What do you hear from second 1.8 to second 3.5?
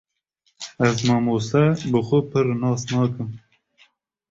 bi xwe pir nas nakim